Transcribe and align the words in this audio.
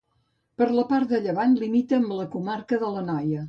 Per 0.61 0.67
la 0.77 0.85
part 0.93 1.11
de 1.11 1.21
llevant, 1.27 1.55
limita 1.67 1.99
amb 2.01 2.17
la 2.23 2.29
comarca 2.39 2.85
de 2.85 2.93
l'Anoia. 2.97 3.39